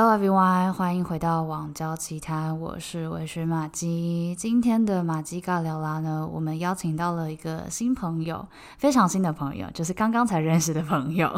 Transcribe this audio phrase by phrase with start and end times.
[0.00, 4.32] Hello everyone，欢迎回到网交奇谈，我是微醺玛姬。
[4.38, 8.46] 今天的马姬尬聊啦呢，我们邀请到了一个新朋友，
[8.78, 11.28] 非常新的朋友，就是刚刚才认识的朋友。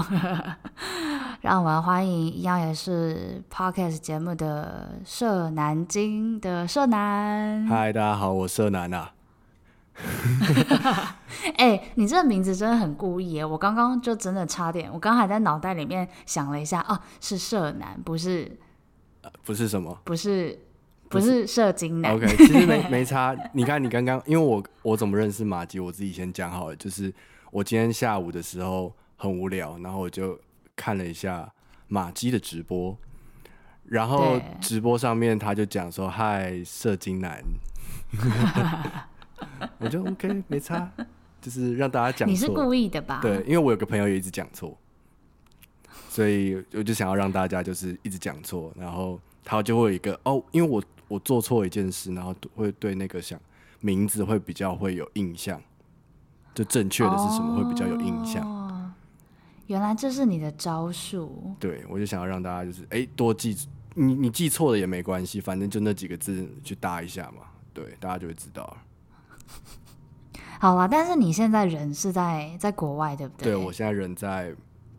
[1.40, 7.66] 让我们欢迎，一样也是 Podcast 节目的社南京的社男。
[7.66, 9.12] 嗨，大家好，我社男啊。
[11.56, 13.44] 哎、欸，你这个名字真的很故意耶！
[13.44, 18.58] 我刚刚就真的差点，我刚还在脑袋里面想了一下，哦，是社男，不是，
[19.22, 20.58] 呃、不是什么，不是，
[21.08, 22.14] 不是社精男。
[22.14, 23.36] OK，其实没 没差。
[23.52, 26.76] 你看，你刚刚，因为我我怎么认识马姬，我自己先讲好了。
[26.76, 27.12] 就是
[27.50, 30.38] 我今天下午的时候很无聊，然后我就
[30.76, 31.50] 看了一下
[31.88, 32.96] 马姬的直播，
[33.84, 37.42] 然后直播上面他就讲说：“嗨，射精男。
[39.78, 40.90] ”我就 OK，没差，
[41.40, 42.32] 就是让大家讲错。
[42.32, 43.20] 你是故意的吧？
[43.22, 44.76] 对，因为我有个朋友也一直讲错，
[46.08, 53.40] 所以我就想要让大家就是一直讲错，然后他就会有一个哦，因为我我做错一件事，然后会对那个想
[53.80, 55.60] 名字会比较会有印象，
[56.54, 58.94] 就正确的是什么、哦、会比较有印象。
[59.66, 61.54] 原来这是你的招数。
[61.60, 63.56] 对，我就想要让大家就是哎多记，
[63.94, 68.76] 你你记错了也没关系，反正就那几个字去搭一下嘛，对，大家就会知道了。
[70.60, 73.44] 好啦，但是你现在人是在在国外，对不对？
[73.44, 74.54] 对，我现在人在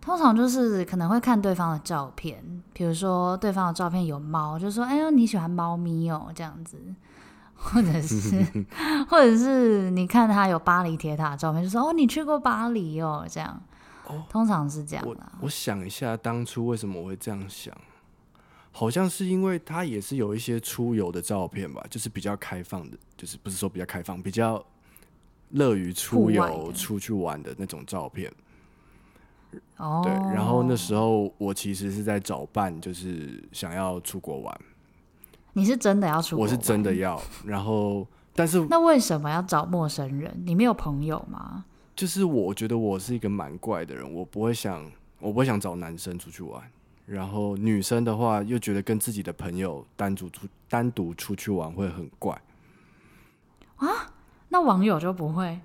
[0.00, 6.78] 通常就是可能会看对方的照片，比如说对方的照片有猫，就说：“哎呦，你喜欢猫咪哦？”这样子，
[7.54, 8.64] 或者是，
[9.10, 13.62] 或者是你看他有巴黎铁塔的照片，就说：“哦，你去过巴黎哦？”这样。
[14.06, 15.10] 哦，通常是这样的。
[15.10, 17.72] 我我想一下，当初为什么我会这样想？
[18.76, 24.62] 好像是因为他也是有一些出游的照片吧，就是比较开放的，就是不是说比较开放，比较
[25.50, 28.32] 乐于出游、出去玩的那种照片。
[29.76, 30.12] 哦，对。
[30.34, 34.60] 然后那时候我其实是在找伴，就是想要出国玩。
[35.52, 36.44] 你是真的要出国？
[36.44, 37.22] 我是真的要。
[37.46, 38.04] 然后，
[38.34, 40.36] 但是那为什么要找陌生人？
[40.44, 41.64] 你没有朋友吗？
[41.94, 44.84] 就是我觉得我是一个蛮怪的人，我不会想，
[45.20, 46.60] 我不会想找男生出去玩，
[47.06, 52.40] 然后女生的话又觉得跟自己的朋友单独出单独出去玩会很怪
[53.76, 54.12] 啊。
[54.48, 55.60] 那网友就不会？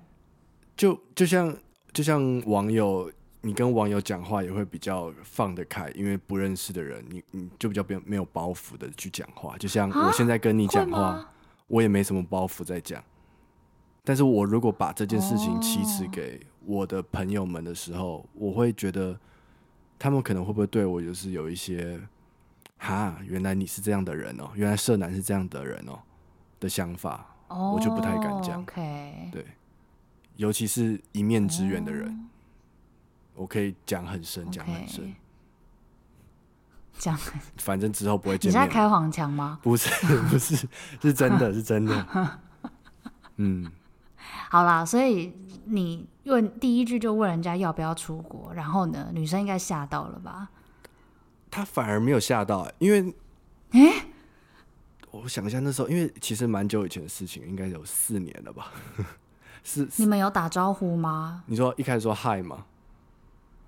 [0.76, 1.56] 就就像
[1.92, 3.10] 就像网友，
[3.42, 9.56] 你跟网友讲话也会比较放得开，因为不认识的人，你你就比较没有没有包袱的去讲话。
[9.58, 11.28] 就像我现在跟你讲话，
[11.68, 13.02] 我也没什么包袱在讲。
[14.02, 18.24] 但是我如果把这件事情启齿给我的朋友们的时候，oh.
[18.34, 19.16] 我会觉得
[20.00, 22.00] 他们可能会不会对我就是有一些
[22.78, 25.98] 哈，原来你是这样的人哦，原来社男是这样的人哦
[26.58, 28.64] 的想法，oh, 我就不太敢讲。
[28.64, 29.30] Okay.
[29.30, 29.44] 对，
[30.36, 32.08] 尤其是一面之缘的人
[33.34, 33.42] ，oh.
[33.42, 35.14] 我可以讲很深，讲很深，
[36.96, 37.14] 讲
[37.60, 38.62] 反正之后不会见面。
[38.62, 39.58] 你在开黄腔吗？
[39.62, 39.90] 不是，
[40.30, 40.66] 不是，
[41.02, 42.38] 是真的，是真的。
[43.36, 43.70] 嗯。
[44.50, 45.32] 好啦，所以
[45.64, 50.50] 你问第一句就问人家要不要出国，然后呢，女生应该吓到了吧？
[51.50, 53.14] 她反而没有吓到，因为，
[53.70, 54.06] 哎、欸，
[55.10, 58.72] 我想一下，那时候因为其实蛮久以前的事情，应该有四年了吧？
[59.62, 61.44] 是你们有打招呼吗？
[61.46, 62.64] 你说一开始说嗨吗？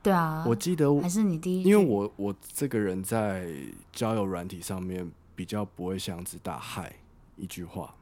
[0.02, 3.48] 对啊，我记得还是你第一，因为我我这个人在
[3.92, 6.92] 交友软体上面比较不会像只打嗨
[7.36, 7.94] 一句话。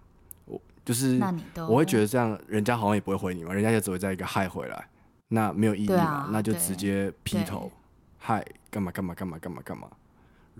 [0.90, 1.20] 就是，
[1.68, 4.88] 我会觉得这样，人家好像也不会回你嘛，人家就只会在一个嗨回来，
[5.28, 7.70] 那没有意义嘛，啊、那就直接劈头，
[8.18, 9.88] 嗨，干嘛干嘛干嘛干嘛干嘛，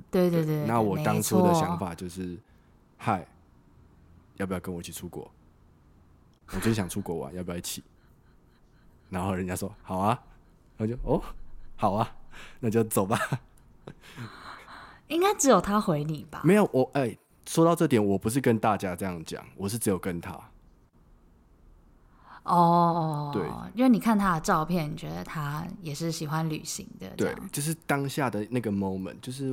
[0.08, 2.38] 对对对，对，那我当初的想法就是，
[2.96, 3.26] 嗨，
[4.36, 5.28] 要不要跟我一起出国？
[6.52, 7.82] 我就是想出国玩，要不要一起？
[9.08, 10.16] 然后人家说好啊，
[10.76, 11.20] 然后就哦
[11.74, 12.08] 好啊，
[12.60, 13.18] 那就走吧。
[15.08, 16.42] 应该只有他回你吧？
[16.44, 17.18] 没有我哎、欸，
[17.50, 20.38] 说到这点，我不是跟大家这样讲，我是只有跟他。
[22.44, 23.44] 哦，对，
[23.74, 27.10] 因为你看他的照片，你觉得他也是喜欢旅行的。
[27.16, 29.52] 对，就是当下的那个 moment，就是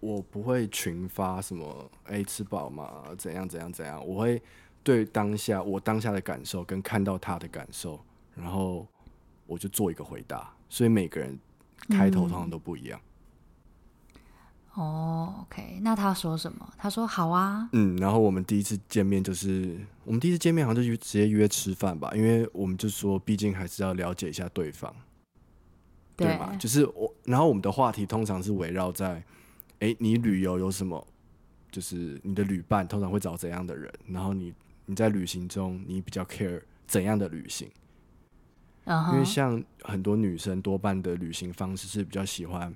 [0.00, 2.90] 我不会群发什么哎、欸、吃饱吗？
[3.18, 4.02] 怎样怎样怎样？
[4.06, 4.42] 我会
[4.82, 8.00] 对当下我当下的感受跟看到他的感受，
[8.34, 8.86] 然后
[9.46, 10.50] 我就做一个回答。
[10.70, 11.38] 所以每个人
[11.90, 12.98] 开头通常都不一样。
[12.98, 13.10] 嗯
[14.74, 16.68] 哦、oh，OK，那他说什么？
[16.76, 17.68] 他说好啊。
[17.72, 24.92] 嗯，然后我们第一次见面就是我们第一次见面好像就直接约吃饭吧，因为我们就说毕竟还是要了解一下对方，
[26.16, 26.56] 对，对吧？
[26.58, 29.22] 就是我，然后我们的话题通常是围绕在，
[29.78, 31.06] 哎，你旅游有什么？
[31.70, 33.92] 就是你的旅伴通常会找怎样的人？
[34.08, 34.52] 然后你
[34.86, 37.70] 你在旅行中你比较 care 怎样的旅行
[38.86, 39.12] ？Uh-huh.
[39.12, 42.74] 因为像很多女生多半的旅行方式是比较喜欢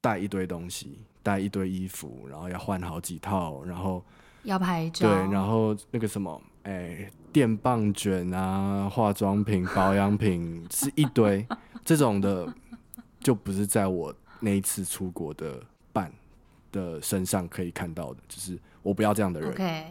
[0.00, 0.98] 带一堆东西。
[1.28, 4.02] 带一堆衣服，然后要换好几套，然后
[4.44, 11.46] 要拍照，对，然后那个什么，哎、欸，电棒卷啊，化妆品、保养品是一堆，
[11.84, 12.50] 这种的
[13.20, 16.10] 就不是在我那一次出国的伴
[16.72, 19.52] 的身上可以看到的，就是我不要这样的人。
[19.52, 19.84] Okay.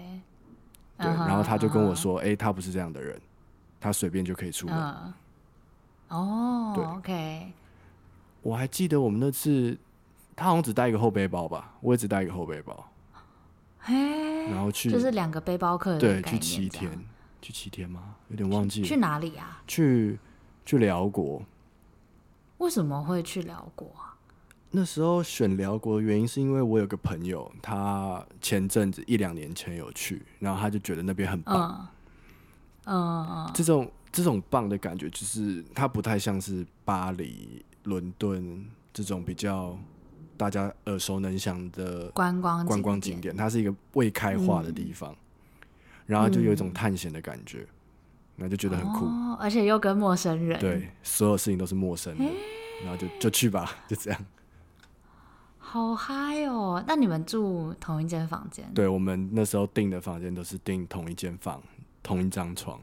[0.98, 2.30] 对，uh-huh, 然后他就跟我说，哎、uh-huh.
[2.30, 3.22] 欸，他不是这样的人，
[3.80, 4.76] 他随便就可以出门。
[6.08, 6.76] 哦、uh-huh.
[6.76, 7.54] 对，OK，
[8.42, 9.78] 我还记得我们那次。
[10.38, 12.92] 他好像只带一个后背包吧，我也只带一个后背包，
[13.88, 17.06] 然后去就是两个背包客的对，去七天，
[17.42, 18.14] 去七天吗？
[18.28, 18.88] 有点忘记了。
[18.88, 19.64] 去哪里啊？
[19.66, 20.20] 去
[20.64, 21.42] 去辽国。
[22.60, 24.14] 为什么会去辽国啊？
[24.70, 31.90] 那时候选辽国的原因是因为我有个朋友，他前阵子一两年前有去，然后他就觉得那边很棒。
[32.86, 38.64] 嗯嗯，这种这种棒的感觉，就是它不太像是巴黎、伦敦
[38.94, 39.76] 这种比较。
[40.38, 45.18] 大家耳熟能详的观光观光景点，它是一个未开化的地方，嗯、
[46.06, 47.68] 然后就有一种探险的感觉，
[48.36, 52.24] 然后就觉得很酷，哦，而且又跟陌生人，对，所有事情都是陌生的，
[52.84, 54.26] 然后就就去吧， 就这样，
[55.58, 56.82] 好嗨哦！
[56.88, 58.72] 那你们住同一间房间？
[58.74, 61.62] 对，我们那时候订的房间都是订同一间房，
[62.02, 62.80] 同一张床。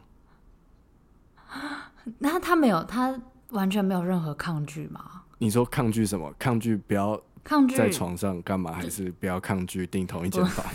[2.18, 3.18] 那他没有，他
[3.50, 5.22] 完全没有任何抗拒吗？
[5.38, 6.34] 你说抗拒什么？
[6.38, 7.20] 抗拒不要。
[7.44, 8.73] 抗拒在床上干嘛？
[8.73, 10.67] 还是不要抗拒订同一间房？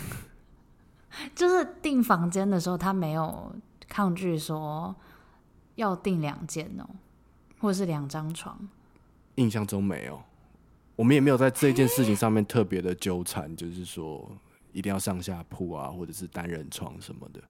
[1.34, 3.52] 就是订房间的时候，他没有
[3.88, 4.94] 抗拒说
[5.74, 6.86] 要订两间哦，
[7.58, 8.56] 或者是两张床。
[9.34, 10.22] 印象中没有，
[10.94, 14.30] 我们也没有在这件事情上面特别的纠缠，就是说
[14.72, 17.42] 一定要上下铺啊，或者是单人床什么的。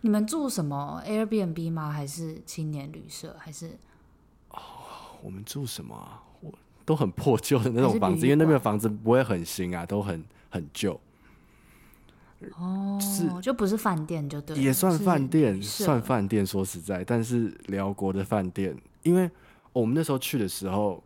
[0.00, 1.90] 你们住什么 Airbnb 吗？
[1.90, 3.36] 还是青年旅社？
[3.38, 3.78] 还是？
[4.50, 4.58] 哦，
[5.22, 6.22] 我们住什么啊？
[6.84, 11.00] 都很破旧的那种房子，因为那边的房子不会很新啊，都很很旧。
[12.58, 16.44] 哦，是就不是饭店就对，也算饭店，算饭店。
[16.44, 19.30] 说实在，但是辽国的饭店，因为
[19.72, 21.02] 我们那时候去的时候，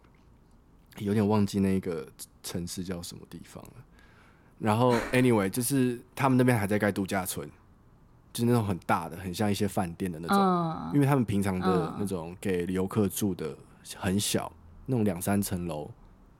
[0.98, 2.04] 有点忘记那个
[2.42, 3.72] 城市叫什么地方了。
[4.58, 7.48] 然后， anyway，就是他们那边还在盖度假村，
[8.32, 10.36] 就是那种很大的，很像一些饭店的那种。
[10.36, 13.56] 嗯，因为他们平常的那种给游客住的
[13.96, 14.52] 很小。
[14.90, 15.90] 那种两三层楼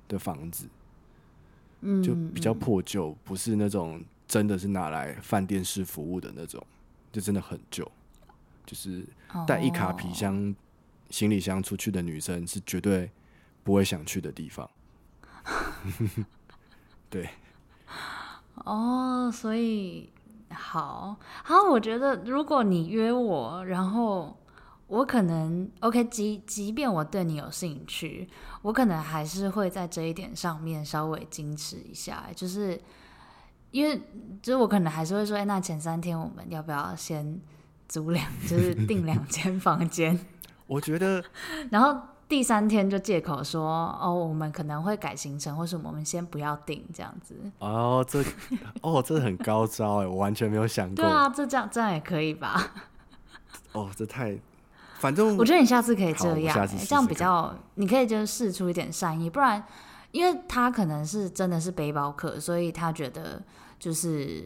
[0.09, 0.67] 的房子，
[1.83, 6.67] 嗯，就比较破旧，不是那种真的是拿来饭店式服务的那种，
[7.13, 7.87] 就真的很旧。
[8.65, 9.07] 就是
[9.47, 10.55] 带一卡皮箱、
[11.11, 13.11] 行李箱出去的女生是绝对
[13.63, 14.69] 不会想去的地方。
[17.11, 17.29] 对。
[18.65, 20.11] 哦，所以
[20.51, 24.35] 好好，我觉得如果你约我，然后。
[24.89, 28.27] 我可能 OK，即即便我对你有兴趣，
[28.63, 32.81] 我可能还是会在这一点上面稍微矜持一下，就是
[33.71, 34.01] 因为
[34.43, 37.39] 就是我可能还是会说，哎，那前三天我们要不要先
[37.87, 40.19] 租两， 就是订两间房间？
[40.67, 41.23] 我觉得，
[41.71, 47.35] 然后第三天就借口说，哦，我们可能会改行程，或是我们先不要订这样子。
[47.59, 48.25] 哦，这
[48.81, 50.97] 哦，这很高招哎，我完全没有想过。
[50.97, 52.73] 对啊，这这样这样也可以吧？
[53.73, 54.39] 哦，这太。
[54.99, 59.63] 反正我觉得你下次可以这样，试试这样比较，你可以就是试出一点善意，不然，
[60.11, 63.43] 因为他可能是真的是背包客，所以他觉得
[63.79, 64.45] 就是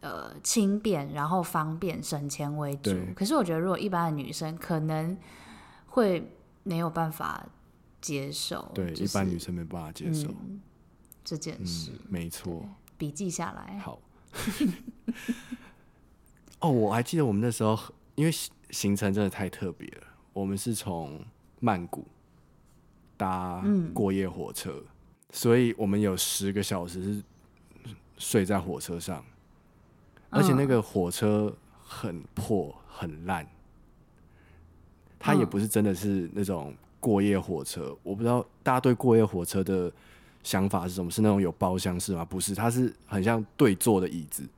[0.00, 2.96] 呃轻便，然后方便省钱为主。
[3.14, 5.16] 可是我觉得如果一般的女生可能
[5.86, 7.44] 会没有办法
[8.00, 10.60] 接受，对，就是、一般女生没办法接受、嗯、
[11.24, 12.64] 这件事，嗯、没错，
[12.96, 13.78] 笔记下来。
[13.78, 14.00] 好。
[16.60, 17.76] 哦，我还记得我们那时候
[18.14, 18.32] 因为。
[18.72, 20.06] 行程真的太特别了。
[20.32, 21.22] 我们是从
[21.60, 22.06] 曼谷
[23.18, 24.86] 搭过夜火车，嗯、
[25.30, 27.22] 所以我们有十个小时是
[28.16, 29.22] 睡在火车上，
[30.30, 31.54] 而且那个火车
[31.84, 33.46] 很破很烂，
[35.18, 37.94] 它也不是真的是那种过夜火车。
[38.02, 39.92] 我不知道大家对过夜火车的
[40.42, 41.10] 想法是什么？
[41.10, 42.24] 是那种有包厢式吗？
[42.24, 44.48] 不是，它是很像对坐的椅子。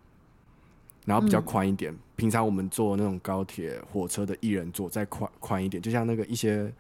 [1.04, 6.72] 然后比较宽一点，嗯、平常我们坐那种高铁、火车的一人座再宽宽一点，就像那个一些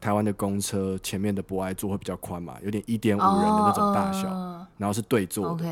[0.00, 4.28] 台湾的公车前面的博爱座会比较宽嘛，有点一点五人的那种大小，
[4.76, 5.64] 然后是对坐的，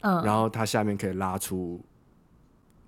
[0.00, 1.80] 嗯、然后它下面可以拉出，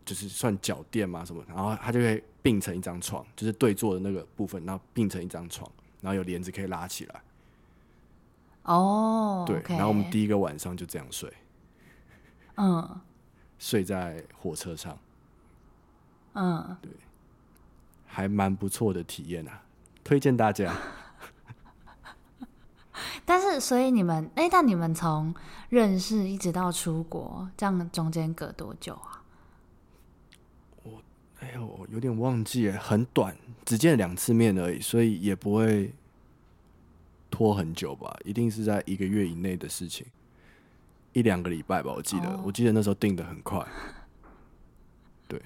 [0.05, 5.67] 就是算脚垫嘛什么，然后它就会并成一张床，就是对坐的那个部分，然后并成一张床，
[6.03, 7.23] 然后有帘子可以拉起来。
[8.65, 11.33] 哦，对，okay 然后我们第一个晚上就这样睡，
[12.57, 13.01] 嗯。
[13.57, 14.99] 睡在火车上，
[16.35, 16.93] 嗯，对，
[18.07, 19.63] 还蛮不错的体验啊，
[20.05, 20.77] 推荐大家。
[23.25, 25.35] 但是，所以你们，哎、欸，但你们从
[25.69, 29.23] 认识一直到出国，这样中间隔多久啊？
[30.83, 31.03] 我，
[31.41, 35.93] 哎呦，我有点忘记，很短，只见两次面而已，所以也不会
[37.31, 38.17] 拖很久吧？
[38.25, 40.07] 一定是在一个月以内的事情。
[41.13, 42.47] 一两个礼拜吧，我记得，oh.
[42.47, 43.67] 我记得那时候定的很快。
[45.29, 45.41] 对。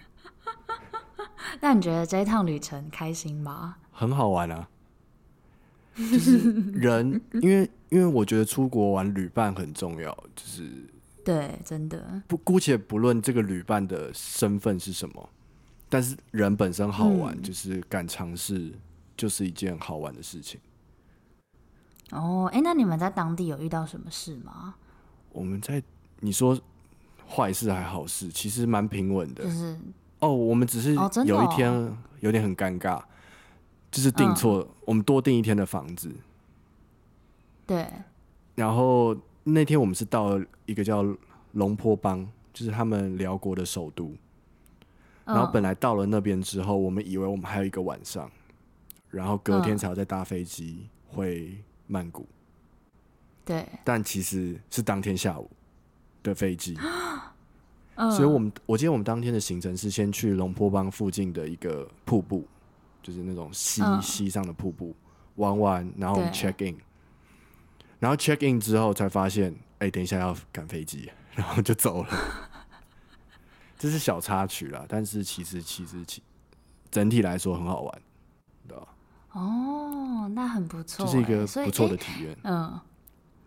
[1.61, 3.77] 那你觉得这一趟旅程开心吗？
[3.91, 4.69] 很好玩啊，
[5.97, 6.38] 就是
[6.73, 10.71] 人， 因为因为我觉得出国玩旅伴很重要，就是
[11.25, 12.23] 对，真的。
[12.29, 15.29] 不，姑且不论这个旅伴的身份是什么，
[15.88, 18.73] 但是人本身好玩，嗯、就是敢尝试，
[19.17, 20.61] 就是一件好玩的事情。
[22.11, 24.77] 哦，哎，那你们在当地有遇到什么事吗？
[25.33, 25.83] 我们在
[26.21, 26.59] 你说
[27.29, 29.45] 坏事还好事，其实蛮平稳的。
[29.45, 29.79] 就是
[30.20, 30.94] 哦，我们只是
[31.25, 33.02] 有一天有点很尴尬，
[33.90, 36.12] 就是订错，我们多订一天的房子。
[37.66, 37.87] 对。
[38.54, 41.04] 然后那天我们是到了一个叫
[41.52, 44.12] 龙坡邦，就是他们辽国的首都。
[45.25, 48.30] 然后本来到了那边之后，我们以为我们还有一个晚上，
[49.10, 51.56] 然后隔天才要再搭飞机回
[51.87, 52.26] 曼谷。
[53.44, 55.50] 对，但其实是当天下午
[56.22, 56.76] 的飞机，
[57.99, 62.47] 嗯、所以我们我记得我们当天的行程是先去龙坡帮附近的一个瀑布，
[63.02, 64.95] 就是那种溪溪、嗯、上的瀑布
[65.35, 66.76] 玩玩，然后我们 check in，
[67.99, 72.09] 然后 check in 之后才发现，哎、欸，等一下要赶飞机， 然后就走了。
[73.78, 76.23] 这是小插曲啦，但是其实其实其
[76.90, 78.02] 整体来说很好玩，
[78.67, 78.87] 对吧？
[79.33, 82.81] 哦，那很不错，这是一个不错的体验，嗯。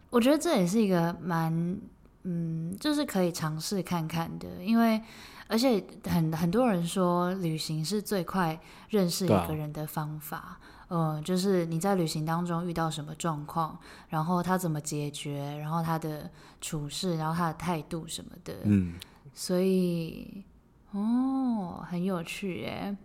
[0.09, 1.79] 我觉得这也是一个蛮，
[2.23, 5.01] 嗯，就是可以尝试看看的，因为
[5.47, 8.59] 而且很很多人说旅行是最快
[8.89, 10.59] 认识一个人的方法，
[10.89, 13.77] 嗯、呃，就是你在旅行当中遇到什么状况，
[14.09, 16.29] 然后他怎么解决，然后他的
[16.61, 18.93] 处事，然后他的态度什么的，嗯，
[19.33, 20.43] 所以
[20.91, 22.95] 哦，很有趣耶，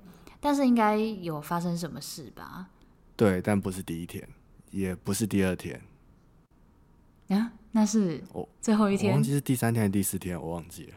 [0.40, 2.68] 但是应该有发生什么事吧？
[3.16, 4.28] 对，但不是第一天，
[4.70, 5.80] 也不是第二天。
[7.28, 8.18] 啊，那是
[8.59, 10.95] 最后一天，我忘记是第三天还是第四天，我忘记了。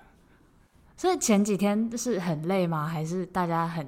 [0.96, 2.88] 所以前几天是很累吗？
[2.88, 3.86] 还是大家很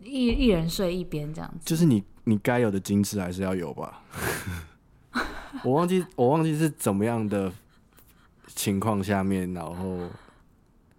[0.00, 1.58] 一一人睡一边这样子？
[1.64, 4.04] 就是你你该有的矜持还是要有吧。
[5.64, 7.52] 我忘记我忘记是怎么样的
[8.46, 10.08] 情况下面，然后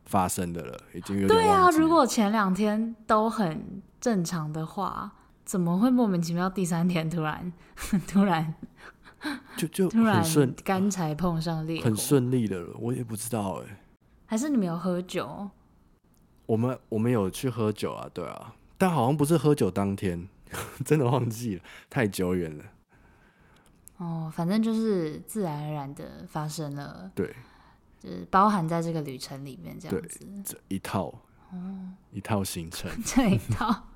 [0.05, 1.25] 发生的了，已经。
[1.25, 5.09] 对啊，如果前两天都很正常的话，
[5.45, 7.53] 怎么会莫名其妙第三天突然
[8.05, 8.53] 突然？
[9.57, 12.75] 就就很顺，刚才碰上烈火，很顺利的了。
[12.79, 13.77] 我也不知道哎、欸，
[14.25, 15.49] 还是你们有喝酒？
[16.45, 20.27] 我们我们有去喝酒啊，对啊，但好像不是喝酒当天，
[20.83, 22.65] 真的忘记了，太久远了。
[23.97, 27.33] 哦，反正就是自然而然的发生了，对，
[27.99, 31.07] 就是包含在这个旅程里面这样子，这一套
[31.51, 33.87] 哦，一套行程， 这一套。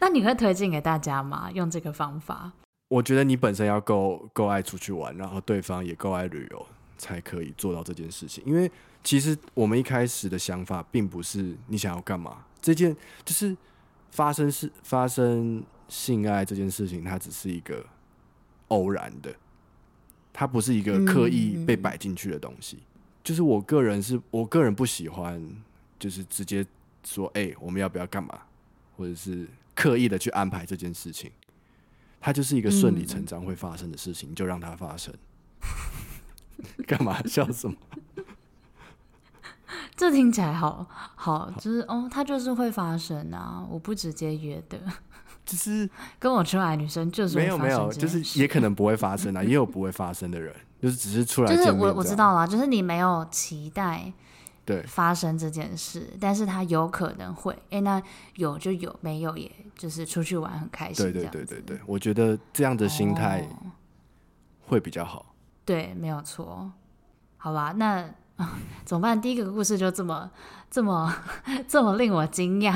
[0.00, 1.50] 那你会推荐给大家吗？
[1.52, 2.52] 用这个方法？
[2.88, 6.66] 我觉得你本身要够够爱出去玩，然后对方也够爱旅游，
[6.96, 8.42] 才可以做到这件事情。
[8.46, 8.70] 因为
[9.04, 13.56] 其实我们一开始的想法并不是你想要干嘛，这件就是
[14.10, 17.84] 发生是发生性爱这件事情，它只是一个
[18.68, 19.34] 偶然的，
[20.32, 22.78] 它不是一个刻意被摆进去的东西。
[23.22, 25.42] 就是我个人是我个人不喜欢，
[25.98, 26.64] 就是直接
[27.04, 28.40] 说，哎、我们要不要干嘛，
[28.96, 31.30] 或者是刻意的去安排这件事情。
[32.20, 35.14] 它就是一个顺理成章会发生的事情，嗯、就让它发生。
[36.86, 37.76] 干嘛笑什么？
[39.94, 44.78] 这听起来好好，就是哦，他就是会发生啊，我不直接约的，
[45.44, 54.12] 就是 跟我出来女生就是没有没有，就是也可能不会发生啊，也有不会发生的人，就是只是出来就是我我知道啦，就是你没有期待
[54.68, 58.00] 对发生这件事，但是他有可能会，哎，那
[58.36, 63.48] 有就有，没有也就是出去玩很开心，对对对对对，我觉得这样的心态
[64.66, 65.26] 会比较好，哦、
[65.64, 66.70] 对，没有错，
[67.38, 68.08] 好吧，那。
[68.86, 69.20] 怎么办？
[69.20, 70.30] 第一个故事就这么、
[70.70, 71.12] 这么、
[71.66, 72.72] 这么令我惊讶。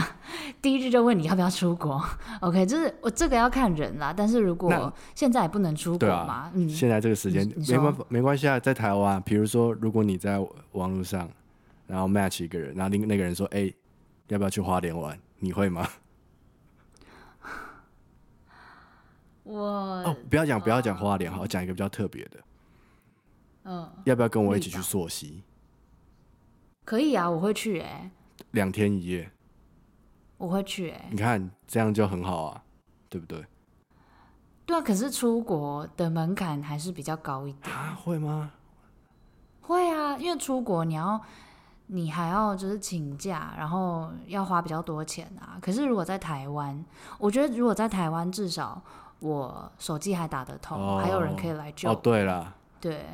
[0.61, 2.04] 第一句就问你要不要出国
[2.40, 4.12] ？OK，就是我这个要看人啦。
[4.12, 11.28] 但是如果现在也不能出国嘛，啊、嗯，现在这个时间没关没关系啊，在台湾，比如说如果你在网络上，
[11.92, 13.76] 然后 match 一个人，然后另那个人说：“哎、欸，
[14.28, 15.87] 要不要去花莲玩？”你会吗？
[19.44, 22.40] 我哦，不要讲不要讲花莲，好，讲一个比较特别的。
[23.64, 25.42] 嗯，要不要跟我一起去溯溪？
[26.87, 28.11] 可以啊，我会去哎、欸，
[28.52, 29.30] 两天一夜，
[30.38, 31.08] 我会去哎、欸。
[31.11, 32.64] 你看这样就很好啊，
[33.11, 33.44] 对不对？
[34.64, 38.50] 对啊，可是出国的门槛还是比较高一点啊，会吗？
[39.61, 41.20] 会啊，因为出国你要
[41.94, 45.58] 你还要就是请假，然后要花比较多钱啊。
[45.61, 46.82] 可是如果在台湾，
[47.18, 48.82] 我觉得如果在台湾，至少
[49.18, 51.90] 我手机还打得通，哦、还有人可以来救。
[51.90, 53.04] 哦，对了，对，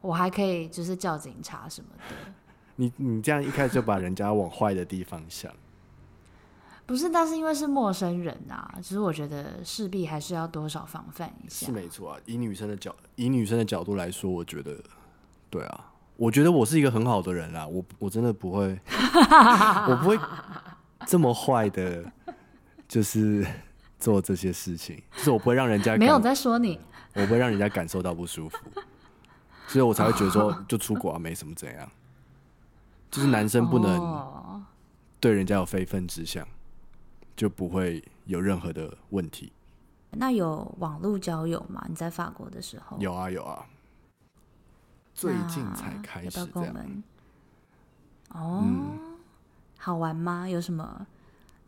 [0.00, 2.04] 我还可以就是叫警察什么的。
[2.74, 5.52] 你你这样一开始就把人家往坏的地方想，
[6.86, 7.08] 不是？
[7.08, 11.66] 但是因为是陌生人啊，其实我觉得势必还是要多少防范一下。
[11.66, 14.76] 是没错啊，以女生的角以女生的角度来说，我觉得，
[15.50, 15.87] 对啊，
[16.18, 18.76] 我觉得我是一个很好的人啦，我我真的不会，
[19.88, 20.18] 我不会
[21.06, 22.04] 这么坏的，
[22.88, 23.46] 就是
[24.00, 26.80] 做这些事情，就是我不会让人家没有在说你，
[27.14, 28.58] 我不会让人家感受到不舒服，
[29.68, 31.88] 所以我才会觉得说， 就出国啊，没什么怎样。
[33.10, 34.62] 就是男生不能
[35.20, 36.44] 对人家有非分之想，
[37.36, 39.52] 就不会有任何的问题。
[40.10, 41.86] 那有网络交友吗？
[41.88, 42.98] 你在法国的时候？
[42.98, 43.64] 有啊有啊，
[45.18, 47.02] 最近才开始这样。
[48.28, 48.98] 哦，嗯、
[49.76, 50.48] 好玩吗？
[50.48, 51.04] 有什么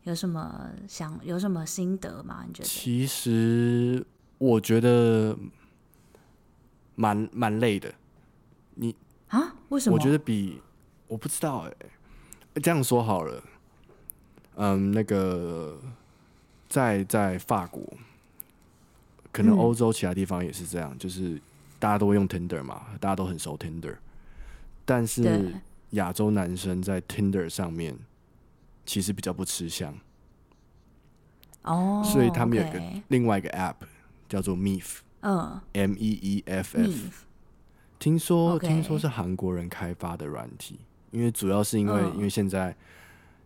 [0.03, 2.45] 有什么想有什么心得吗？
[2.47, 2.69] 你觉得？
[2.69, 4.05] 其实
[4.37, 5.37] 我觉得
[6.95, 7.93] 蛮蛮累的。
[8.75, 8.95] 你
[9.27, 9.53] 啊？
[9.67, 9.97] 为什么？
[9.97, 10.61] 我觉得比。
[11.07, 11.75] 我不知道哎、
[12.53, 13.43] 欸，这样说好了，
[14.55, 15.77] 嗯，那个
[16.69, 17.83] 在在法国，
[19.29, 21.37] 可能欧洲其他地方也是这样，嗯、就是
[21.81, 23.97] 大家都会用 Tinder 嘛，大家都很熟 Tinder，
[24.85, 25.55] 但是
[25.89, 27.97] 亚洲男生在 Tinder 上面
[28.85, 29.97] 其实比较不吃香，
[31.63, 33.75] 哦，所以他们有一个另外一个 App
[34.29, 37.25] 叫做 Meef，嗯，M E E F F，
[37.97, 40.79] 听说听说是韩国人开发的软体。
[41.09, 42.73] 因为主要是因为，因为现在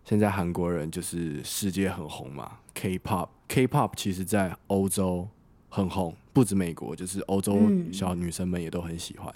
[0.04, 5.28] 现在韩国人就是世界很红嘛，K-pop，K-pop 其实在欧洲
[5.76, 7.60] 很红，不止美国，就是欧洲
[7.92, 9.36] 小女生们也都很喜欢。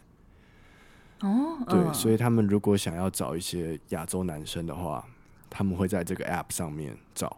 [1.19, 5.05] 哦，对，所以他们如果想要找一些亚洲男生的话，
[5.49, 7.37] 他们会在这个 App 上面找，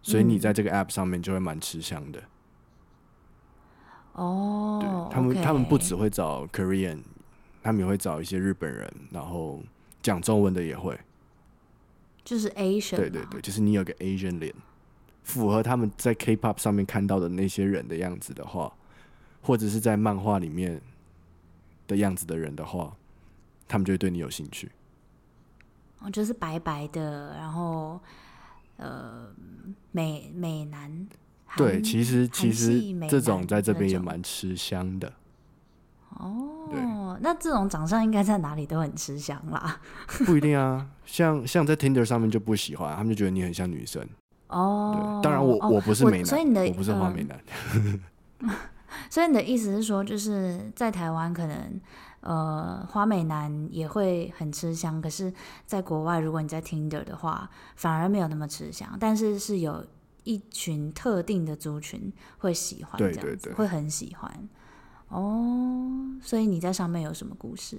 [0.00, 2.22] 所以你在这个 App 上面就会蛮吃香的。
[4.14, 7.02] 哦，对，他们他们不只会找 Korean。
[7.62, 9.60] 他们也会找一些日本人，然后
[10.00, 10.96] 讲中文的也会，
[12.24, 12.94] 就是 Asian。
[12.94, 14.54] 对对对，就是你有个 Asian 脸，
[15.26, 18.72] 符合他们在 K-pop 上面看到的那些人的样子的话，
[19.42, 20.80] 或者是在漫画里面
[21.88, 22.96] 的样子的人的话，
[23.66, 24.70] 他们就会对你有兴趣。
[25.98, 28.00] 哦，就是白白的，然后
[28.76, 29.26] 呃，
[29.90, 31.08] 美美男。
[31.56, 35.12] 对，其实其实这种在这边也蛮吃香的。
[36.10, 39.80] 哦，那这种长相应该在哪里都很吃香啦。
[40.24, 44.06] 不一定啊，像像在 Tinder 上面就不喜欢，他们就觉得你很像女生。
[44.48, 47.40] 哦，当然我、哦、我不是美男，所以你的我不是花美男。
[47.72, 48.00] 嗯、
[49.10, 51.80] 所以你的意思是说，就是在台湾可能
[52.20, 55.32] 呃花美男也会很吃香，可是
[55.64, 59.84] 在国外如果你在 Tinder 的话，反而没有那么吃香，但是是有
[60.24, 64.48] 一群特定的族群会喜欢这样子，会很喜欢。
[65.08, 67.78] 哦，所以你在上面有什么故事？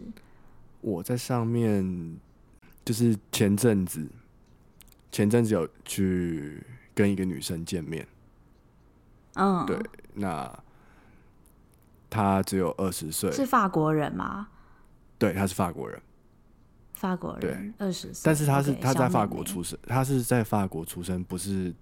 [0.80, 2.16] 我在上面
[2.86, 4.08] 就是前阵子，
[5.18, 8.08] 前阵子有去跟一个女生见面。
[9.34, 9.76] 嗯，对，
[10.14, 10.64] 那
[12.08, 14.48] 她只有二十岁，是法国人吗？
[15.18, 16.00] 对，她是法国人，
[16.94, 18.22] 法国人，二十岁。
[18.24, 21.74] 但是她是她在法国出生，她是在法国出生，不是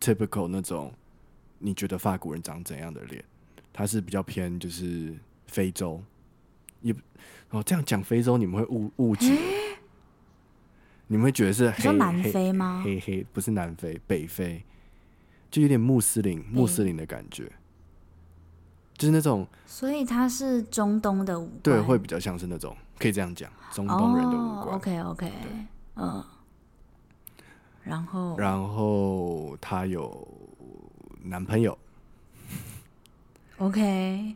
[0.00, 0.90] typical 那种
[1.58, 3.22] 你觉得法国人长怎样的脸。
[3.74, 5.14] 她是比较偏就是
[5.48, 6.02] 非洲，
[6.80, 6.94] 也
[7.50, 9.36] 哦这样讲非洲你们会误误解，
[11.06, 11.82] 你们会觉得是黑？
[11.82, 12.82] 说南非吗？
[12.84, 14.64] 黑黑，不是南非，北非，
[15.50, 17.50] 就有点穆斯林穆斯林的感觉，
[18.96, 19.46] 就是那种。
[19.66, 24.66] 所以它是中东的五官，对，会比较像是那种，可以这样讲，中东人的五官。
[24.66, 25.32] Oh, OK OK，
[25.96, 26.24] 嗯。
[27.82, 30.26] 然后，然后她有
[31.22, 31.76] 男朋友。
[33.58, 34.34] OK，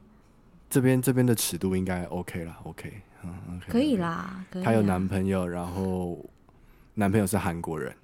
[0.68, 4.44] 这边这边的尺度应该 OK 了，OK，嗯，OK，可以啦。
[4.62, 6.18] 她有男朋友，然后
[6.98, 7.94] 男朋友是韩国人。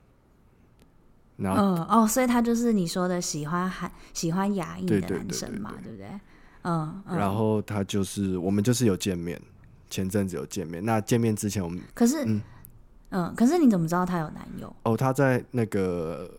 [1.37, 6.09] 然后，嗯，哦，所以他就是你说的喜欢韩、喜欢亚裔的男生嘛，对不对？
[6.63, 7.03] 嗯。
[7.11, 9.41] 然后他就是我们就是有见面，
[9.91, 10.85] 前阵子有见面。
[10.85, 12.41] 那见面之前我们可是嗯。
[13.11, 14.75] 嗯，可是你怎么知道他有男友？
[14.85, 16.39] 哦，他在那个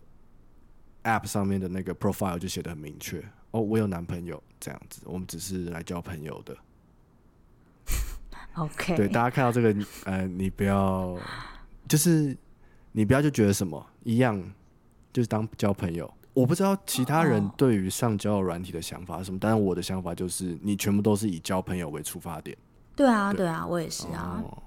[1.04, 3.22] App 上面的那个 profile 就写的很明确。
[3.50, 6.56] 哦，我有男朋友这样子，我们只是来交朋友的。
[8.56, 11.18] OK，对，大家看到这个，呃，你不要，
[11.86, 12.36] 就是
[12.96, 14.42] 你不要就觉得什么一样，
[15.12, 16.10] 就是当交朋友。
[16.32, 22.56] 我不知道其他人对于上交友软体的想法是什么，但是我的想法就是，你全部都是以交朋友为出发点。
[22.94, 24.42] 对啊，对，对啊，我也是啊。
[24.42, 24.62] 哦，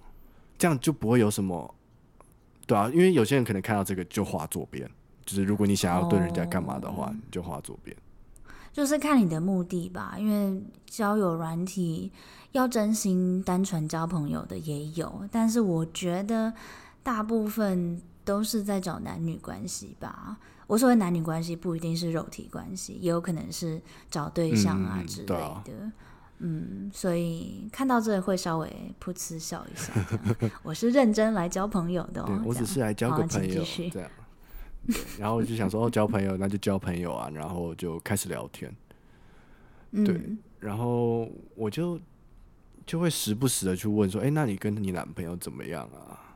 [0.60, 1.74] 这样就不会有什么。
[2.68, 4.88] 对啊，因为有些人可能看到这个就画左边，
[5.26, 7.98] 就是如果你想要对人家干嘛的话，哦、你就画左边。
[8.72, 12.12] 就是看你的目的吧，因为交友软体
[12.52, 16.54] 要真心单纯交朋友的也有，但是我觉得
[17.02, 20.38] 大部分都是在找男女关系吧。
[20.68, 25.64] 我所谓男女关系不一定是肉体关系，也有可能是找对象啊之类的。
[25.72, 25.94] 嗯啊
[26.42, 29.92] 嗯，所以看到这会稍微噗嗤笑一下。
[30.62, 34.10] 我是认真来交朋友的哦，我只是来交个朋友，这样。
[34.88, 38.72] 对，然后我就想说，哦，交朋友那就交朋友啊，然后就开始聊天。
[39.92, 42.00] 对，嗯、然后我就
[42.86, 46.29] 就会时不时的去问说，哎，那你跟你男朋友怎么样啊？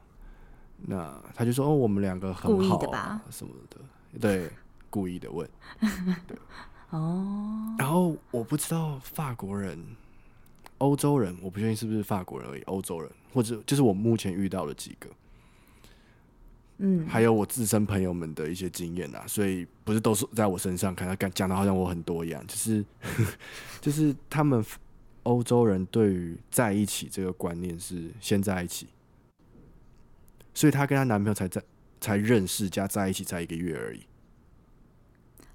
[0.85, 3.21] 那他就说，哦，我们两个很好，故意的吧？
[3.31, 3.77] 什么的，
[4.19, 4.49] 对，
[4.89, 5.49] 故意的问。
[6.27, 6.37] 对。
[6.91, 9.83] 哦，然后我不知道法国人、
[10.77, 15.09] 欧洲人，我不确定是不是法国人而已，欧洲人或者就是我目前遇到的几个，
[16.77, 22.85] 嗯，还有我自身朋友们的一些经验啊，所以不是都是在我身上，看他讲的好像我很多一样，就是
[23.81, 24.63] 就是他们
[25.23, 28.87] 欧洲人对于在一起这个观念是先在一起，
[30.53, 31.61] 所以她跟她男朋友才在
[31.99, 34.05] 才认识加在一起才一个月而已，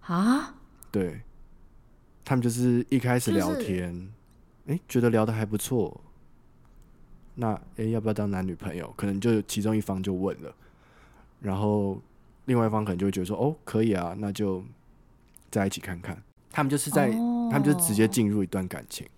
[0.00, 0.54] 啊，
[0.90, 1.20] 对。
[2.24, 3.90] 他们就是一开始聊天，
[4.66, 5.98] 哎、就是欸，觉得聊得还不错，
[7.36, 8.92] 那哎、欸，要不要当男女朋友？
[8.98, 10.54] 可能就其中一方就问了，
[11.40, 11.98] 然后
[12.44, 14.62] 另外一方可能就会觉得说，哦，可以啊，那就
[15.50, 16.22] 在一起看看。
[16.50, 19.08] 他们就是在，哦、他们就直接进入一段感情，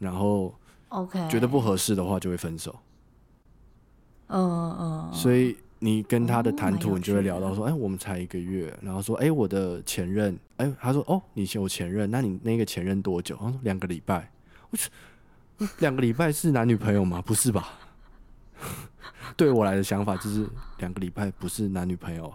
[0.00, 0.52] 然后
[0.88, 2.76] ，OK，觉得不合适的话就会分手。
[4.28, 5.56] 嗯嗯，所以。
[5.80, 13.36] 你跟他的谈吐，你就会聊到说，哎、我们才一个月，然后说，哎、欸，我的前任，哎、欸，他说，哦，你有前任，那你那个前任多久？
[13.36, 14.28] 他说两个礼拜。
[14.70, 14.90] 我去，
[15.78, 17.22] 两个礼拜是男女朋友吗？
[17.22, 17.78] 不是吧？
[19.38, 22.34] 对我来的想法就是两个礼拜不是男女朋友，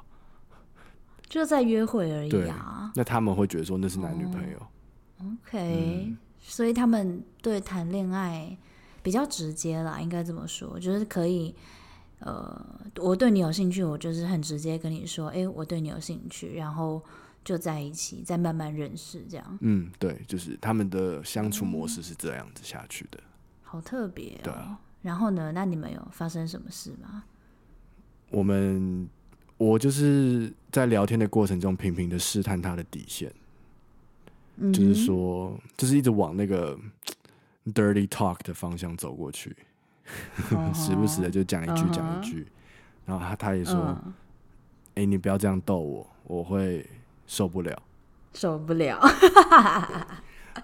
[1.27, 2.93] 就在约会而已啊。
[2.95, 4.57] 那他们会觉得说那是男女朋友。
[5.17, 8.57] 哦、OK，、嗯、所以他们对谈恋爱
[9.01, 11.53] 比较直接啦，应该这么说，就是可以。
[12.25, 12.65] 呃，
[12.97, 17.01] 我对你有兴趣，我就是很直接跟你说，哎，我对你有兴趣，然后
[17.43, 19.57] 就在一起，再慢慢认识这样。
[19.61, 23.19] 嗯，对，就是他们的相处模式是这样子下去的。
[23.61, 24.39] 好特别哦。
[24.43, 24.79] 对啊。
[25.01, 25.51] 然后呢？
[25.51, 27.25] 那你们有发生什么事吗？
[28.29, 29.05] 我们，
[29.57, 33.29] 我就是在聊天的过程中，频频的试探他的底线，
[34.55, 36.79] 嗯，就是说，就是一直往那个
[37.65, 39.53] dirty talk 的方向走过去。
[40.73, 42.47] 时不时的就讲一句讲一句，uh.
[43.05, 44.01] 然后他他也说：“哎、uh -huh.
[44.95, 46.85] 欸，你不要这样逗我，我会
[47.25, 47.81] 受不了，
[48.33, 48.99] 受不了。”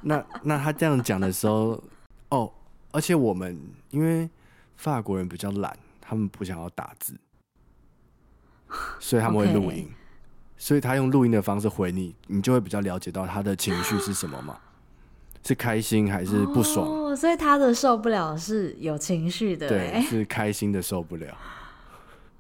[0.02, 1.84] 那那他这样讲的时候，
[2.30, 2.52] 哦，
[2.92, 4.30] 而且我们因为
[4.76, 7.20] 法国人比较懒，他们不想要打字，
[9.00, 9.90] 所以他们会录音
[10.58, 14.60] 所以他用录音的方式回你，你就会比较了解到他的情绪是什么嘛。
[15.44, 16.88] 是开心还是不爽？
[16.88, 21.28] 哦，所以他的受不了是有情绪的，对，是开心的受不了。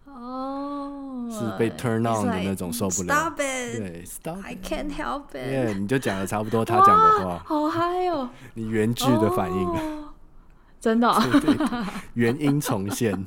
[0.05, 3.15] 哦，是被 turn on 的那种受不了。
[3.15, 3.77] Stop it！
[3.77, 5.37] 对，Stop！I can't help it。
[5.37, 8.29] Yeah, 你就讲的差不多他讲的话，好嗨哦！
[8.53, 10.09] 你原句的反应，哦、
[10.79, 11.09] 真的、
[12.15, 13.25] 原音重现。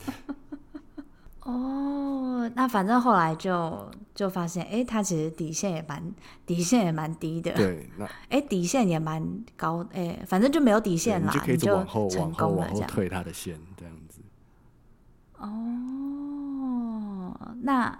[1.44, 2.12] 哦，
[2.50, 6.14] 那反正后来就就发现，哎、欸，他其实底线也蛮
[6.46, 7.52] 底线也蛮低的。
[7.52, 14.20] 对， 那哎、欸，底线也蛮高，哎、欸，反正就没有底线啦，你就可以往后往后往后退他的线，这样子。
[15.38, 17.98] 哦，那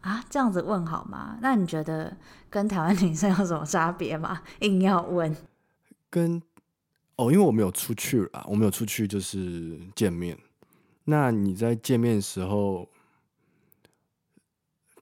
[0.00, 1.36] 啊，这样子问好吗？
[1.40, 2.16] 那你觉得
[2.48, 4.42] 跟台湾 女生有什么差别吗？
[4.60, 5.36] 硬要问。
[6.10, 6.40] 跟
[7.16, 10.38] 哦，因为我没有出去啦，我没有出去就是见面。
[11.04, 12.88] 那你在见面的时候，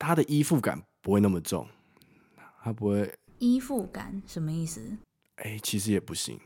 [0.03, 1.67] 他的依附感不会那么重，
[2.63, 4.81] 他不会依附感什么意思？
[5.37, 6.39] 哎、欸，其实也不行，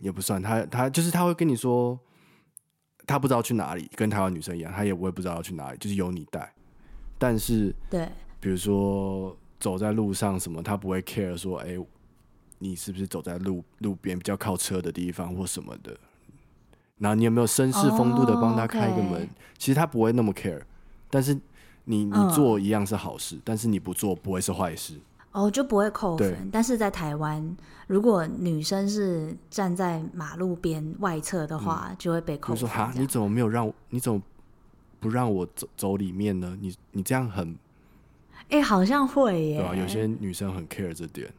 [0.00, 0.42] 也不算。
[0.42, 1.98] 他他就是他会跟你说，
[3.06, 6.52] 他不知道去哪里，跟台湾女生一样，他也不会不知道要去哪里，就是由你带。
[7.18, 8.08] 但是对，
[8.40, 11.86] 比如说走在路上什么，他不会 care 说，哎、欸。
[12.60, 15.94] 你是不是走在路路边比较靠车的地方或什么的？
[16.96, 19.28] 然后你有没有绅士风度的帮他开一个门？Oh.
[19.58, 20.62] 其实他不会那么 care，
[21.10, 21.38] 但是
[21.84, 24.94] 你你做一样是好事，嗯、但是你不做不会是坏事。
[25.32, 26.48] 哦，oh, 就不会扣分。
[26.52, 32.56] 但是在台湾，如果女生是站在马路边外侧的话，嗯、就会被扣分。
[32.56, 33.72] 说哈，你怎么没有让？
[33.90, 34.22] 你怎么
[35.00, 36.56] 不让我走走里面呢？
[36.60, 37.56] 你你这样很……
[38.50, 39.58] 哎、欸，好像会耶。
[39.58, 41.32] 对啊，有些女生很 care 这点。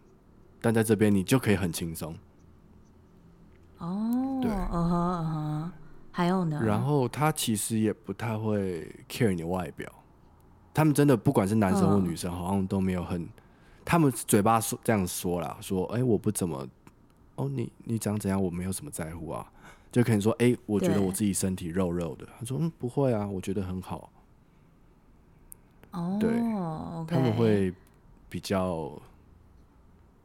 [0.62, 2.16] 但在这边你就可以很轻松
[3.78, 5.72] 哦，对，嗯哼嗯哼，
[6.12, 6.60] 还有呢。
[6.66, 9.88] 然后他其实也不太会 care 你的外表，
[10.76, 13.28] 他们真的不管是男生或女生，好像都没有很，
[13.84, 16.68] 他们嘴巴说这样说啦，说哎、欸、我不怎么，
[17.36, 19.52] 哦你你长怎样我没有什么在乎啊，
[19.92, 24.12] 就可能说哎、欸、我觉得我自己身体肉肉的，他说嗯不会啊，我觉得很好。
[25.92, 27.74] 哦，对，okay、他们会
[28.30, 28.92] 比较。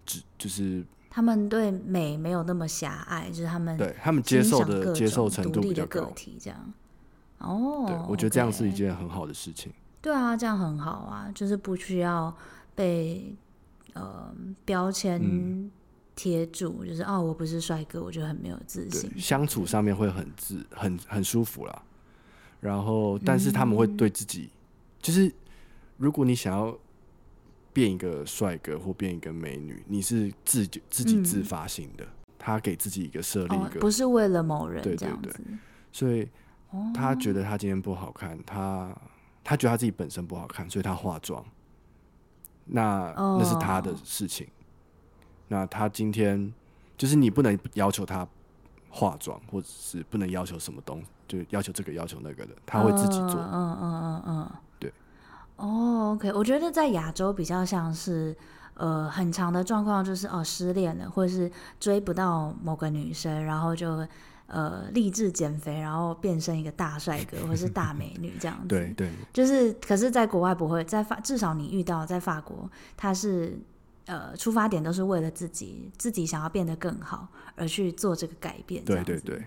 [0.04, 6.72] 只就是他们对美没有那么狭隘，就是他们对他们接受的接受程度比较高，这样。
[7.38, 9.72] 哦，对，我觉得这样是一件很好的事情。
[10.00, 12.34] 对啊，这样很好啊，就是不需要
[12.74, 13.34] 被
[13.94, 14.34] 呃
[14.64, 15.70] 标签
[16.14, 19.12] 贴住，嗯、就是哦，我不是帅哥，我就很没有自信。
[19.18, 21.82] 相处上面会很自很很舒服啦。
[22.60, 24.56] 然后，但是他们会对自己，嗯、
[25.00, 25.32] 就是
[25.96, 26.76] 如果你想要。
[27.72, 35.32] 变一个帅哥或变一个美女，你是自己自己自发性的，嗯、他给自己一个设立一个、哦，不是为了某人，对对对，
[35.92, 36.28] 所以
[36.92, 38.92] 他觉得他今天不好看，他
[39.42, 41.44] 他觉得他自己本身不好看，所以他化妆，
[42.66, 44.46] 那、哦、那是他的事情。
[45.48, 46.52] 那他今天
[46.96, 48.26] 就是你不能要求他
[48.88, 54.22] 化妆，或者是不能要求什么东西，就要求这个要求那个的，他会自己做，嗯嗯嗯嗯。
[54.24, 54.50] 嗯嗯
[55.62, 58.34] 哦、oh，OK，我觉得在亚洲比较像是，
[58.72, 64.08] 呃，很长的状况就是哦失恋了，或者是追不到某个女生，然后就
[64.50, 68.66] 呃励志减肥，然后变身一个大帅哥或是大美女这样子。
[68.68, 69.10] 对对。
[69.32, 73.58] 就是，可是，在国外不会，在法至少你遇到在法国，他是
[74.06, 78.84] 呃出发点都是为了自己，自己想要变得更好而去做这个改变。
[78.84, 79.42] 对对对。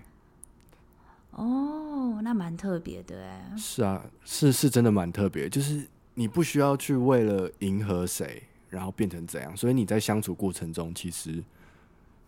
[1.30, 3.52] 哦，那蛮特别的哎。
[3.56, 5.86] 是啊，是是真的蛮特别，就是。
[6.16, 11.42] 你不需要去为了迎合谁，然后变成怎样，所以你在相处过程中其实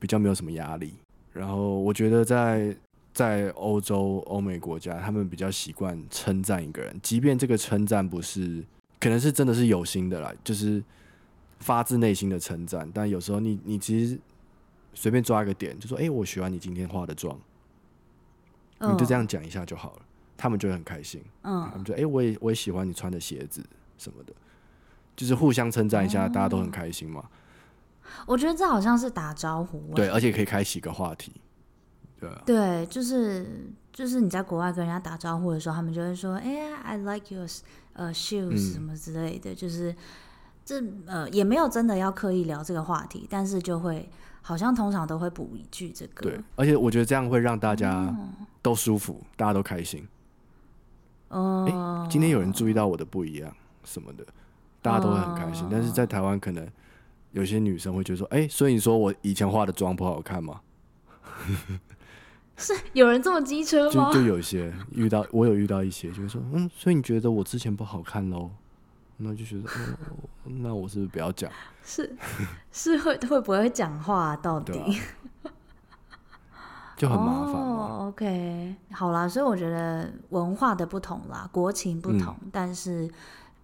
[0.00, 0.96] 比较没有什么压力。
[1.36, 2.74] 然后我觉得在
[3.12, 8.64] 在欧洲、欧美国家，他们比较习惯称赞一个人，即便这个称赞不是，
[8.98, 10.82] 可能是真的是有心的啦，就是
[11.58, 12.90] 发自内心的称赞。
[12.92, 14.18] 但有时候你你其实
[14.94, 17.38] 随便抓一个点，就说：“哎，我喜欢你今天化的妆。”
[18.78, 20.02] 你就这样讲一下就好了。
[20.36, 23.64] 他们就会很开心，嗯，他们就哎、欸，我也我也喜欢你穿的鞋子
[23.96, 24.34] 什么的，
[25.16, 27.24] 就是互相称赞一下，大家都很开心嘛。
[28.26, 31.32] 我觉得这好像是打招呼，对，而且可以开启一个话题，
[32.20, 37.46] 对啊，对，就是就是你在国外跟人家打招呼的时候，他们就会说，哎呀，I like your
[37.92, 39.94] 呃 shoes 什么之类的，嗯、就是
[40.64, 44.08] 这呃也没有真的要刻意聊这个话题，但是就会
[44.42, 48.14] 好像通常都会补一句这个，对，而且我觉得这样会让大家
[48.62, 50.06] 都舒服，嗯、大家都开心。
[51.28, 54.24] 哦、欸，今天有人注意到我的不一样什么的，
[54.80, 55.64] 大家都会很开心。
[55.64, 56.64] 哦、但是在台湾，可能
[57.36, 60.58] 有些女生会觉得说：“哎、欸，所以你说我以前化的妆不好看吗？”
[62.56, 64.10] 是有人这么机车吗？
[64.10, 68.50] 就就有些遇到，我有遇到一些，就是说：“嗯，所以你觉得我之前不好看喽？”
[69.18, 71.52] 那就觉得，哦，那我是不是不要讲？
[71.82, 72.16] 是
[72.72, 74.72] 是会会不会讲话到底？
[76.96, 77.54] 就很麻烦。
[77.54, 83.10] 哦，OK，好啦，所以我觉得文化的不同啦，国情不同，嗯、但是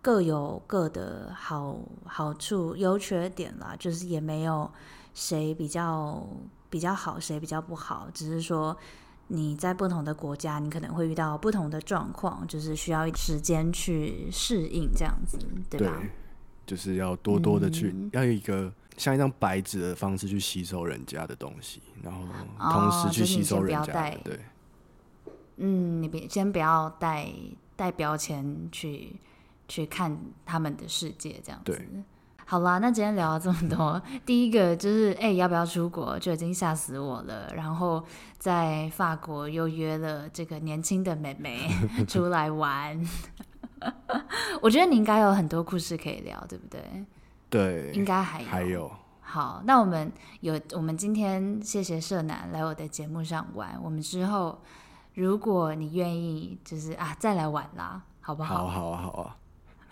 [0.03, 4.71] 各有各的好好处、优缺点啦，就是也没有
[5.15, 6.27] 谁比较
[6.69, 8.77] 比较好，谁比较不好，只是说
[9.29, 15.39] 你在不同的国家，你可能会遇到不同的状况，就是需要时间去适应这样子，
[15.71, 15.97] 对吧？
[16.01, 16.11] 对，
[16.67, 18.71] 就是要多多的去，嗯、要有一个。
[18.99, 22.21] 像一张白纸的方式去吸收人家的东西，然后
[22.59, 24.11] 同时去吸收人家的。
[24.11, 24.41] 哦、对，
[25.57, 27.27] 嗯，你别先不要带
[27.75, 29.19] 带标签去
[29.73, 31.83] 去看他们的世界，这样子。
[32.45, 37.51] 好啦，那今天聊了这么多， 第一个就是哎、欸，要不要出国就已经吓死我了。
[37.55, 38.05] 然后
[38.37, 41.67] 在法国又约了这个年轻的妹妹
[42.07, 43.03] 出来玩，
[44.61, 46.83] 我觉得你应该有很多故事可以聊，对不对？
[47.49, 48.93] 对，应该还有还有。
[49.23, 54.61] 好，那我们有我们今天谢谢社男来我的节目上玩，我们之后
[55.15, 58.69] 如果你愿意，就是啊再来玩啦，好不好？
[58.69, 59.37] 好啊，好啊。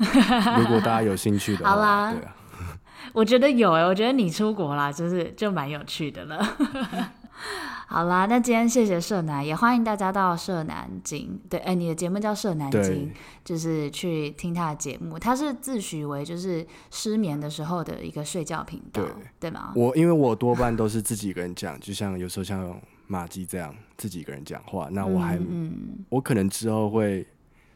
[0.59, 2.37] 如果大家有兴趣的话，好啦，对啊。
[3.13, 6.43] 我觉得有哎、欸，我觉得你出国啦，就是就蛮有趣的了。
[7.89, 11.41] 好啦，那今天谢谢社男，也欢迎大家到社南京。
[11.49, 13.11] 对，哎、欸，你的节目叫社南京，
[13.45, 15.19] 就是去听他的节目。
[15.19, 19.73] 他是自诩为就是失眠的时候的一个睡觉频道，对，对吗？
[19.75, 24.89] 我因为我多半都是自己一个人讲，就像有时候像马基这样自己一个人讲话。
[24.93, 27.27] 那我还，嗯，我可能之后会。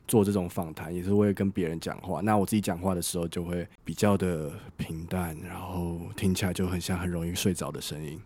[0.06, 8.20] 做这种访谈也是会跟别人讲话，那我自己讲话的时候就会比较的平淡，然后听起来就很像很容易睡着的声音。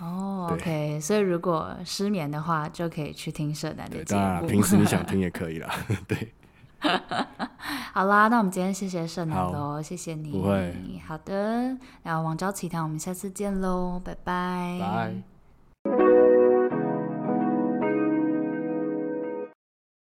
[0.00, 4.20] 哦、 oh,，OK，所以如果失眠的话，就可以去听社男的节目。
[4.20, 5.70] 当然，平时你想听也可以啦。
[6.08, 6.32] 对，
[7.92, 10.30] 好啦，那我们今天谢谢社男喽，谢谢你。
[10.30, 10.74] 不会。
[11.06, 14.78] 好的，然后网交奇谈，我们下次见喽，拜拜。
[14.80, 16.17] 拜。